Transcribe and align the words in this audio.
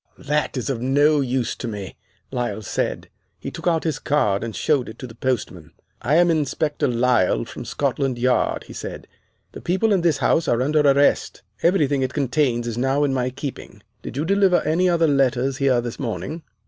"'That 0.17 0.57
is 0.57 0.67
of 0.67 0.81
no 0.81 1.19
use 1.21 1.55
to 1.55 1.67
me,' 1.67 1.95
Lyle 2.31 2.63
said. 2.63 3.07
He 3.37 3.51
took 3.51 3.67
out 3.67 3.83
his 3.83 3.99
card 3.99 4.43
and 4.43 4.55
showed 4.55 4.89
it 4.89 4.97
to 4.97 5.05
the 5.05 5.13
postman. 5.13 5.73
'I 6.01 6.15
am 6.15 6.31
Inspector 6.31 6.87
Lyle 6.87 7.45
from 7.45 7.65
Scotland 7.65 8.17
Yard,' 8.17 8.63
he 8.63 8.73
said. 8.73 9.07
'The 9.51 9.61
people 9.61 9.93
in 9.93 10.01
this 10.01 10.17
house 10.17 10.47
are 10.47 10.63
under 10.63 10.79
arrest. 10.81 11.43
Everything 11.61 12.01
it 12.01 12.15
contains 12.15 12.65
is 12.65 12.79
now 12.79 13.03
in 13.03 13.13
my 13.13 13.29
keeping. 13.29 13.83
Did 14.01 14.17
you 14.17 14.25
deliver 14.25 14.63
any 14.63 14.89
other 14.89 15.07
letters 15.07 15.57
here 15.57 15.79
this 15.81 15.99
morning! 15.99 16.41